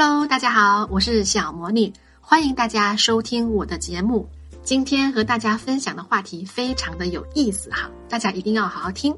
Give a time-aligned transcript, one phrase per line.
[0.00, 4.28] Hello，大家好，我是小魔女，欢迎大家收听我的节目。
[4.62, 9.12] 今天和大家分享的话题非常的有意思哈，大家一定要好好听。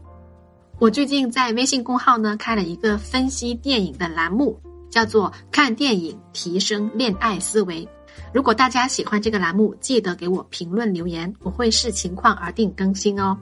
[0.78, 4.58] 我最近在微信公号呢开了一个分析电影的栏目，
[4.88, 7.86] 叫做“看电影提升恋爱思维”。
[8.32, 13.36] 如果大家喜欢这个栏目，记得给我评论留言，我会视情况而定更新哦。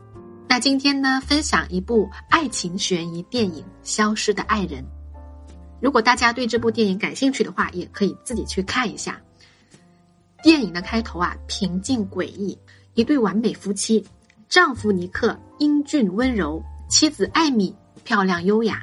[0.49, 4.83] 那今天呢，分享一部爱情悬疑电影《消失的爱人》。
[5.81, 9.21] 如果大家对这部电影感兴趣的话，也可以自己去看一下。
[10.43, 12.57] 电影的开头啊，平静诡异，
[12.95, 14.05] 一对完美夫妻，
[14.49, 18.83] 丈夫尼克英俊温柔，妻子艾米漂亮优雅。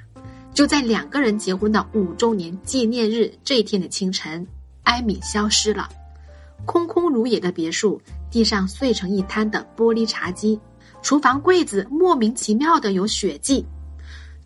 [0.54, 4.48] 就在两个人结婚的五周年纪念日这一天的清晨，
[4.84, 5.90] 艾米消失了。
[6.66, 8.02] 空空如也的别墅，
[8.32, 10.57] 地上碎成一滩的玻璃茶几，
[11.02, 13.66] 厨房柜子莫名其妙的有血迹。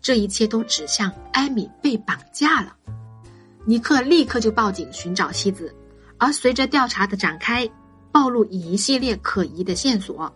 [0.02, 2.74] 这一切都指向艾米被绑架了，
[3.66, 5.74] 尼克立刻就报警寻找妻子，
[6.16, 7.70] 而随着调查的展开，
[8.10, 10.34] 暴露一系列可疑的线索。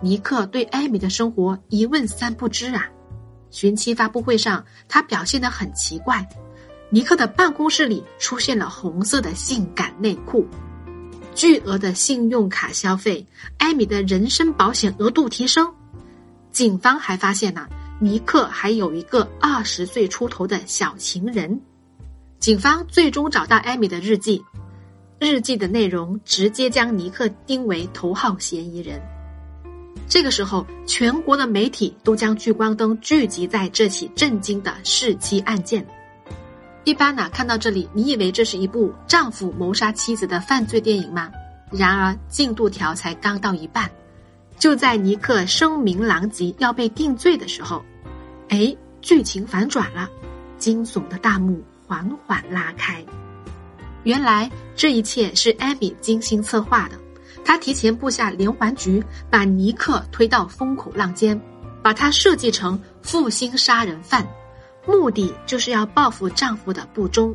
[0.00, 2.88] 尼克对艾米的生活一问三不知啊！
[3.50, 6.26] 寻妻发布会上，他表现得很奇怪。
[6.88, 10.46] 尼克的办公室里出现了红色的性感内裤，
[11.34, 13.26] 巨额的信用卡消费，
[13.58, 15.70] 艾米的人身保险额度提升。
[16.50, 17.68] 警方还发现呢。
[18.02, 21.60] 尼克还有一个二十岁出头的小情人，
[22.40, 24.42] 警方最终找到艾米的日记，
[25.20, 29.00] 日记的内容直接将尼克定为头号嫌疑人。
[30.08, 35.86] 这个时候，全国的媒体都将聚光灯聚集在这起震惊的弑妻案件。
[36.82, 41.30] 一般呢，看到这里，你以为这是一部丈夫谋杀妻子的犯罪电影吗？
[41.70, 43.88] 然而，进度条才刚到一半，
[44.58, 47.80] 就在尼克声名狼藉要被定罪的时候。
[48.52, 50.06] 哎，剧情反转了，
[50.58, 53.02] 惊悚的大幕缓缓拉开。
[54.02, 57.00] 原来这一切是艾米精心策划的，
[57.46, 61.40] 她提前布下连环局，把尼克推到风口浪尖，
[61.82, 64.28] 把他设计成负心杀人犯，
[64.86, 67.34] 目的就是要报复丈夫的不忠。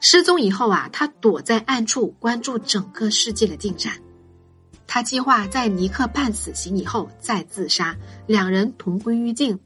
[0.00, 3.92] 失踪以后啊，她躲在暗处关注整个世界的进展。
[4.88, 9.56] 她计划在尼克判死刑以后再自杀，两人同归于尽。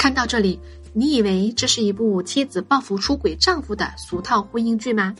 [0.00, 0.58] 看到这里，
[0.94, 5.14] 你以为这是一部妻子报复出轨丈夫的俗套婚姻剧吗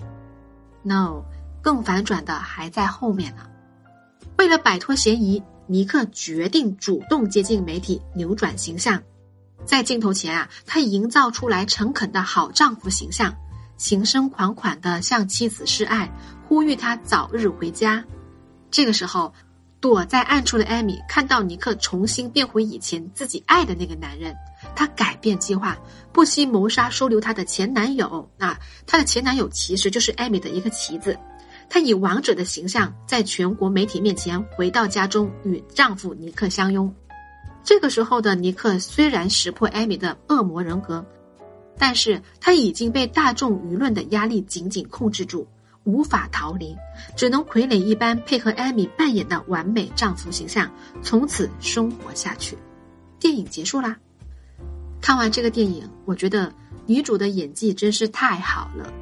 [0.82, 1.22] ？No，
[1.60, 3.42] 更反转的还在后面呢。
[4.38, 9.02] 为了摆脱嫌疑，尼克决定主动接近媒体，扭转形象。
[9.66, 13.36] 在镜头前啊，他营造出来诚恳的好丈夫形象，
[13.76, 16.10] 情深款款的向妻子示爱，
[16.48, 18.02] 呼吁她早日回家。
[18.70, 19.34] 这个时候，
[19.78, 24.34] 躲在暗处的艾米看到尼克重新变回以前自己爱的那个男人。
[24.80, 25.78] 她改变计划，
[26.10, 28.26] 不惜谋杀收留她的前男友。
[28.38, 31.14] 啊，她的前男友其实就是艾米的一个棋子。
[31.68, 36.90] 她以王者的形象，在全国媒体面前回到家中，与丈夫尼克相拥。
[37.62, 41.04] 这个时候的尼克虽然识破艾米的恶魔人格，
[41.76, 45.46] 但是他已经被大众舆论的压力紧紧控制住，
[45.84, 46.74] 无法逃离，
[47.14, 52.56] 只能傀儡一般配合艾米扮演的完美丈夫形象，从此生活下去。
[53.18, 53.94] 电影结束啦。
[55.10, 56.54] 看完这个电影，我觉得
[56.86, 58.92] 女主的演技真是太好了。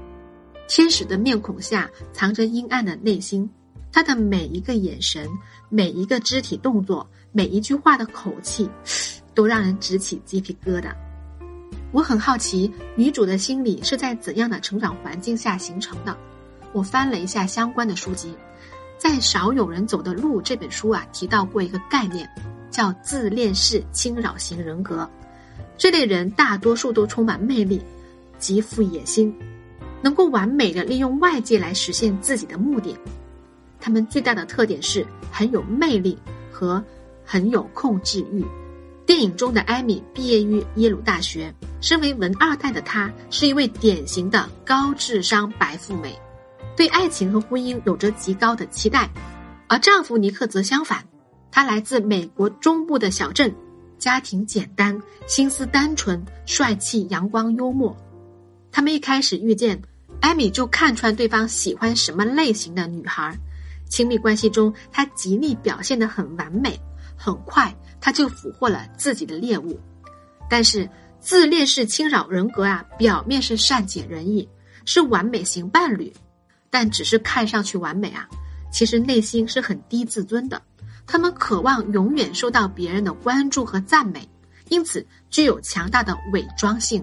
[0.67, 3.47] 天使的面孔下藏着阴暗的内心，
[3.93, 5.29] 她的每一个眼神、
[5.69, 8.71] 每一个肢体动作、每一句话的口气，
[9.35, 10.95] 都让人直起鸡皮疙瘩。
[11.93, 16.17] 我很好奇，女主的心理是在怎样的成长环境下形成的？
[16.73, 18.35] 我翻了一下相关的书籍，
[18.97, 22.27] 在《少有人走的路》这本书啊，提到过一个概念，
[22.71, 25.07] 叫自恋式侵扰型人格。
[25.79, 27.81] 这类人大多数都充满魅力，
[28.37, 29.33] 极富野心，
[30.03, 32.97] 能够完美的利用外界来实现自己的目的。
[33.81, 36.19] 他们最大的特点是很有魅力
[36.51, 36.83] 和
[37.25, 38.45] 很有控制欲。
[39.07, 46.19] 电影中的艾米毕业于耶鲁大学，身为文二代的她是一位典型的高智商白富美，
[46.77, 49.09] 对爱情和婚姻有着极高的期待。
[49.69, 51.05] 而丈夫尼克则相反，
[51.53, 53.55] 他来自美国中部的小镇。
[53.99, 57.97] 家庭简单，心思单纯，帅气、阳光、幽默。
[58.71, 59.81] 他们一开始遇见，
[60.21, 63.37] 艾米就看穿对方喜欢什么类型的女孩。
[63.89, 66.79] 亲密关系中，他极力表现得很完美。
[67.17, 69.79] 很快，他就俘获了自己的猎物。
[70.49, 74.49] 但是，自恋式侵扰人格啊，表面是善解人意，
[74.85, 76.13] 是完美型伴侣，
[76.71, 78.29] 但只是看上去完美啊，
[78.71, 80.63] 其实内心是很低自尊的。
[81.11, 84.29] 他们渴望永远受到别人的关注和赞美，
[84.69, 87.03] 因此具有强大的伪装性。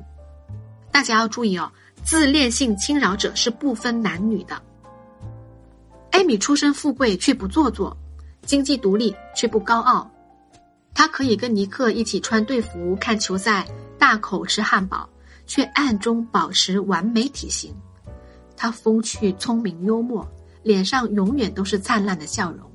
[0.91, 1.69] 大家要注意哦，
[2.03, 4.61] 自恋性侵扰者是不分男女的。
[6.11, 7.97] 艾米出身富贵却不做作，
[8.43, 10.09] 经济独立却不高傲。
[10.93, 13.67] 她可以跟尼克一起穿队服看球赛，
[13.97, 15.09] 大口吃汉堡，
[15.47, 17.75] 却暗中保持完美体型。
[18.55, 20.25] 她风趣、聪明、幽默，
[20.61, 22.71] 脸上永远都是灿烂的笑容。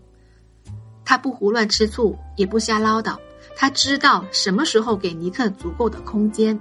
[1.11, 3.19] 她不胡乱吃醋，也不瞎唠叨。
[3.57, 6.57] 她知道什么时候给尼克足够的空间。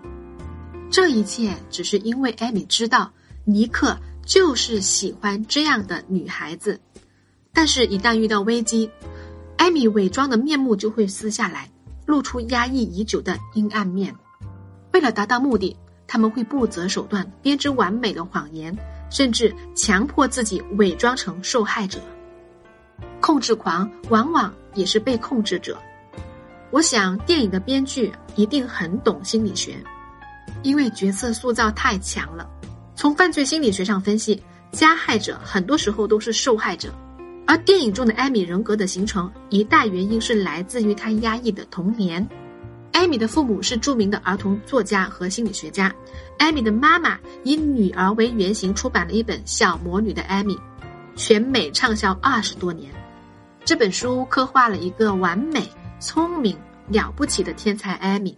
[0.90, 3.12] 这一切只是因为艾米知道
[3.46, 6.80] 尼克就是喜欢这样的女孩子。
[7.54, 8.90] 但是，一旦遇到危机，
[9.56, 11.69] 艾米伪装的面目就会撕下来，
[12.07, 14.16] 露出压抑已久的阴暗面。
[14.94, 18.75] 为了达到目的，他们会不择手段编织完美的谎言，
[19.12, 22.00] 甚至强迫自己伪装成受害者。
[23.30, 25.78] 控制狂往往也是被控制者。
[26.72, 29.78] 我想，电影的编剧一定很懂心理学，
[30.64, 32.50] 因为角色塑造太强了。
[32.96, 34.42] 从犯罪心理学上分析，
[34.72, 36.92] 加害者很多时候都是受害者。
[37.46, 42.28] 而电影中的艾米人格的形成，一大原因是来自于她压抑的童年。
[42.94, 45.94] 艾米的父母是著名的儿童作家和心理学家，
[46.40, 50.56] 艾米的妈妈以女儿为原型出版了一本《小魔女的艾米》，
[51.16, 52.92] 全美畅销二十多年。
[53.69, 55.69] 这本书刻画了一个完美、
[56.00, 56.57] 聪明、
[56.88, 58.36] 了不起的天才艾米。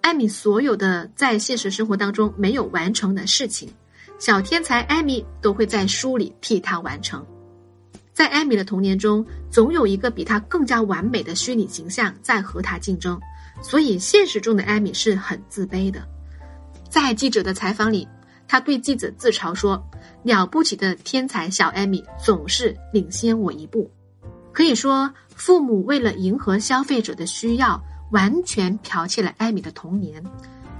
[0.00, 3.68] 艾米所有的在现实生活当中没有完成的事情，
[4.18, 7.24] 小天才艾米都会在书里替她完成。
[8.12, 13.16] 在艾米的童年中，总有一个比她更加完美的虚拟形象在和她竞争，
[13.62, 16.04] 所以现实中的艾米是很自卑的。
[16.90, 18.08] 在记者的采访里，
[18.48, 19.80] 他对记者自嘲说
[20.24, 23.88] ：“了不起的天才小艾米总是领先我一步。”
[24.54, 30.22] 可以说，父母为了迎合消费者的需要，完全剽窃了艾米的童年。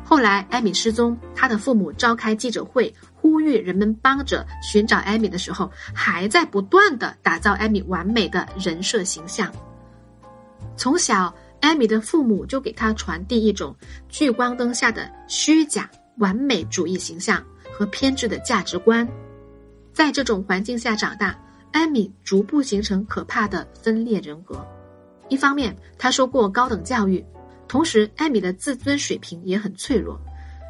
[0.04, 9.50] 后来，艾米失踪，他的父母召开记者会，呼吁人们帮着寻找艾米的时候，还在不断的打造艾米完美的人设形象。
[10.76, 13.74] 从小，艾米的父母就给他传递一种
[14.08, 17.42] 聚光灯下的虚假完美主义形象
[17.72, 19.08] 和偏执的价值观，
[19.92, 21.36] 在这种环境下长大。
[21.74, 24.64] 艾米逐步形成可怕的分裂人格。
[25.28, 27.22] 一方面，她受过高等教育，
[27.66, 30.16] 同时艾米的自尊水平也很脆弱。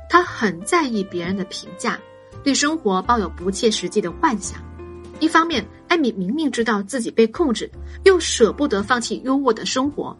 [0.08, 2.00] 她很在意别人的评价，
[2.42, 4.58] 对生活抱有不切实际的幻想。
[5.20, 7.70] 一方面，艾米明明知道自己被控制，
[8.04, 10.16] 又舍不得放弃优渥的生活。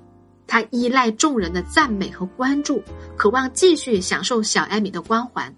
[0.46, 2.82] 她依赖众人的赞美和关注，
[3.16, 5.50] 渴望继续享受小艾米的光环。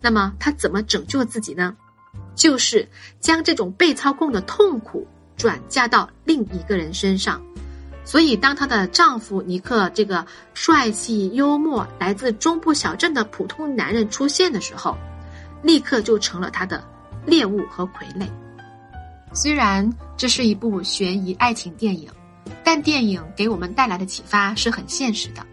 [0.00, 1.76] 那么，她怎么拯救自己呢？
[2.34, 2.88] 就是
[3.20, 5.06] 将这种被操控的痛苦
[5.36, 7.40] 转嫁到另一个人身上，
[8.04, 10.24] 所以当她的丈夫尼克这个
[10.54, 14.96] 帅气幽默、来自中部小镇的普通男人出现的时候，
[15.62, 16.82] 立刻就成了他的
[17.24, 18.26] 猎物和傀儡。
[19.32, 22.10] 虽然这是一部悬疑爱情电影，
[22.62, 25.44] 但电影给我们带来的启发是很现实的。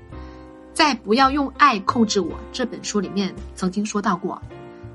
[0.73, 4.41] 在《不要用爱控制我》这本书里面曾经说到过。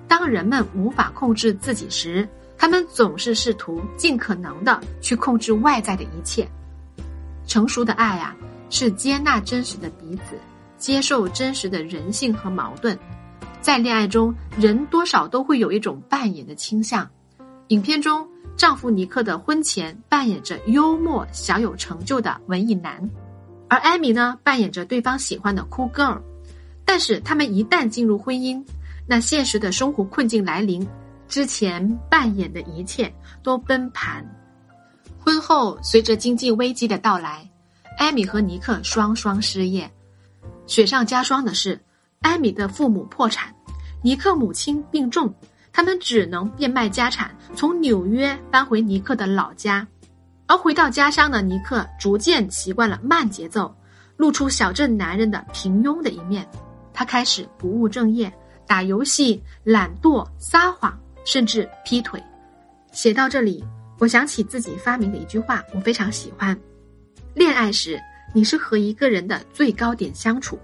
[0.06, 6.48] 当人们无法控制自己时，他们总是试图尽可能的去控制外在的一切。
[7.46, 8.34] 成熟的爱啊，
[8.70, 10.36] 是接纳真实的彼此，
[10.78, 12.98] 接受真实的人性和矛盾。
[13.60, 17.08] 在恋爱中，人多少都会有一种扮演的倾向。
[17.68, 23.10] 影片中，丈夫尼克的婚前扮演着幽默、小有成就的文艺男，
[23.68, 26.20] 而艾米呢，扮演着对方喜欢的酷 girl。
[26.84, 28.62] 但是，他们一旦进入婚姻，
[29.06, 30.86] 那现实的生活困境来临，
[31.28, 34.24] 之前扮演的一切都崩盘。
[35.18, 37.48] 婚后，随着经济危机的到来，
[37.98, 39.90] 艾米和尼克双双失业。
[40.66, 41.78] 雪上加霜的是，
[42.20, 43.54] 艾米的父母破产，
[44.02, 45.32] 尼克母亲病重，
[45.72, 49.86] 他们只能变卖家产，从纽约搬回尼克的老家。
[50.46, 53.74] 而回到家乡的尼克，逐渐习惯了慢节奏，
[54.16, 56.46] 露出小镇男人的平庸的一面。
[56.92, 58.32] 他开始不务正业。
[58.66, 62.22] 打游戏、懒惰、撒谎，甚至劈腿。
[62.92, 63.64] 写到这里，
[63.98, 66.56] 我想起自己发明的一句话，我非常喜欢：
[67.34, 68.00] 恋爱时
[68.32, 70.56] 你是和一个人的最高点相处；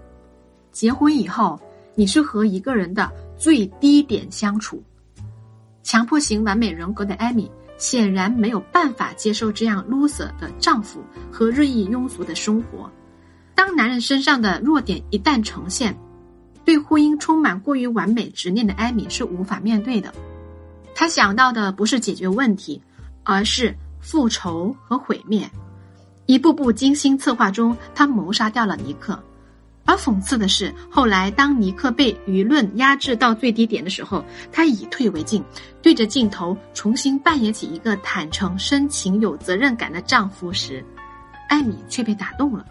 [0.71, 1.59] 结婚以后，
[1.95, 4.81] 你是和一个人的最低点相处。
[5.83, 12.89] 强迫型完美人格的艾米显然没有办法接受这样 loser 的丈夫和日益庸俗的生活。
[13.55, 15.97] 当男人身上的弱点一旦呈现，
[16.63, 20.13] 对婚姻充满过于完美执念的艾米是无法面对的，
[20.93, 22.81] 她想到的不是解决问题，
[23.23, 25.49] 而是复仇和毁灭。
[26.27, 29.21] 一步步精心策划中，她谋杀掉了尼克，
[29.85, 35.43] 而讽刺的是，后来当尼克被舆论压制到最低点的时候，他以退为进，
[35.81, 40.85] 对着镜头重新扮演起一个坦诚、深情、有责任感的丈夫时，
[41.49, 42.65] 艾米却被打动了。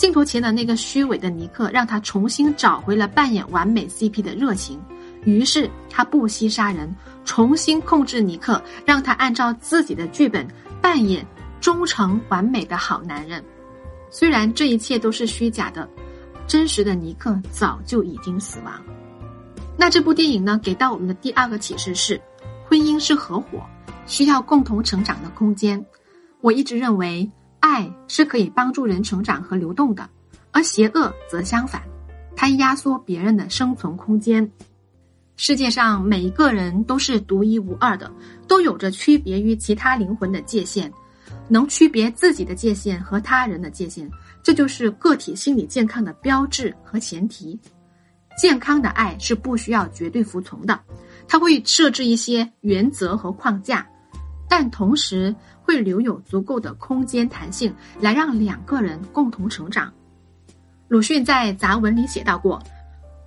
[0.00, 4.80] 镜头前的那个虚伪的尼克，让他重新找回了扮演完美 CP 的热情。
[5.24, 6.90] 于是他不惜杀人，
[7.26, 10.48] 重新控制尼克，让他按照自己的剧本
[10.80, 11.22] 扮演
[11.60, 13.44] 忠诚完美的好男人。
[14.08, 15.86] 虽然这一切都是虚假的。
[16.46, 18.72] 真实的尼克早就已经死亡。
[19.76, 20.58] 那这部电影呢？
[20.62, 22.18] 给到我们的第二个启示是：
[22.66, 23.62] 婚姻是合伙，
[24.06, 25.84] 需要共同成长的空间。
[26.40, 27.30] 我一直认为，
[27.60, 30.08] 爱是可以帮助人成长和流动的，
[30.50, 31.82] 而邪恶则相反，
[32.34, 34.50] 它压缩别人的生存空间。
[35.36, 38.10] 世界上每一个人都是独一无二的，
[38.46, 40.92] 都有着区别于其他灵魂的界限。
[41.48, 44.08] 能区别自己的界限和他人的界限，
[44.42, 47.58] 这就是个体心理健康的标志和前提。
[48.38, 50.78] 健康的爱是不需要绝对服从的，
[51.26, 53.86] 它会设置一些原则和框架，
[54.48, 55.34] 但同时
[55.70, 59.92] 会留有足够的空间弹性，来让两个人共同成长。
[60.88, 62.60] 鲁迅在杂文里写到过：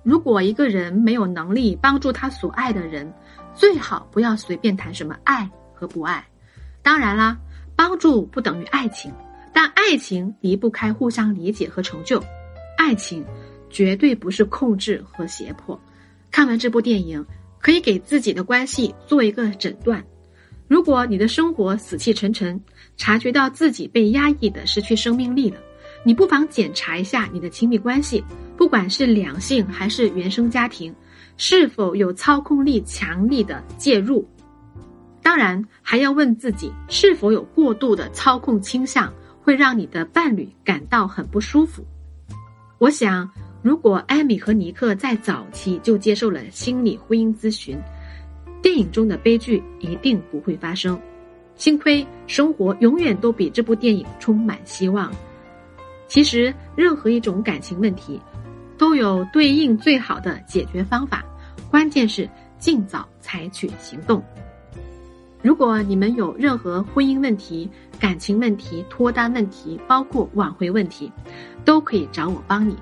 [0.02, 3.10] 如果一个人没有能力帮助他所爱的人，
[3.54, 6.22] 最好不要随便谈什么爱和不爱。
[6.82, 7.38] 当然啦。
[7.76, 9.10] 帮助不等于爱情，
[9.52, 12.22] 但爱情离不开互相理解和成就。
[12.78, 13.24] 爱情
[13.68, 15.76] 绝对不是控制和胁迫。
[16.30, 17.26] 看完这部电影，
[17.58, 20.04] 可以给自己的关系做一个诊断。
[20.74, 22.60] 如果你的生活死气沉沉，
[22.96, 25.56] 察觉到自己被压抑的失去生命力了，
[26.02, 28.24] 你不妨检查一下你的亲密关系，
[28.56, 30.92] 不管是两性还是原生家庭，
[31.36, 34.28] 是否有操控力强力的介入。
[35.22, 41.86] 当然，还要问自己是否有过度的操控倾向，会让你的伴侣感到很不舒服。
[42.78, 43.30] 我想，
[43.62, 47.78] 如果艾米和尼克在早期就接受了心理婚姻咨询，
[48.64, 50.98] 电影中的悲剧一定不会发生。
[51.54, 55.12] 幸亏生活永远都比这部电影充满希望。
[56.08, 58.18] 其实，任何一种感情问题，
[58.78, 61.22] 都有对应最好的解决方法，
[61.70, 62.26] 关键是
[62.58, 64.24] 尽早采取行动。
[65.42, 67.68] 如果你们有任何婚姻问题、
[68.00, 71.12] 感情问题、脱单问题，包括挽回问题，
[71.66, 72.74] 都可以找我帮你。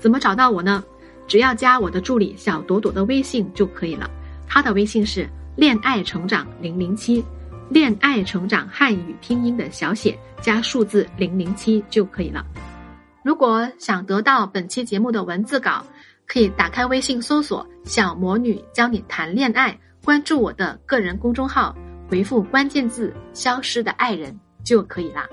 [0.00, 0.82] 怎么找到我呢？
[1.28, 4.10] 只要加我的助理小朵朵的微信就可以了。
[4.48, 7.22] 他的微信是“恋爱成长零零七”，
[7.68, 12.44] 恋爱成长汉语拼音的小写加数字零零七就可以了。
[13.22, 15.84] 如果想得到本期节目的文字稿，
[16.26, 19.78] 可以打开微信搜索“小魔女教你谈恋爱”。
[20.04, 21.76] 关注我的个人公众号，
[22.08, 25.28] 回复关键字“消失的爱人”就可以啦。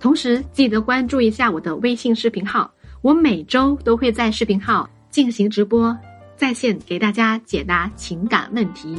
[0.00, 5.96] 同时记得关注一下我的微信视频号，我每周都会在视频号进行直播，
[6.40, 8.96] 在线给大家解答情感问题。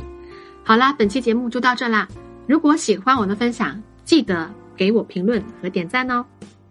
[0.64, 2.08] 好啦，本期节目就到这啦。
[2.46, 6.24] 如果喜欢我的分享，记得给我评论和点赞哦。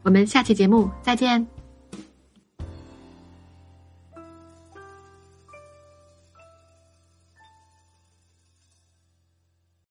[0.05, 1.60] 我们下期节目再见。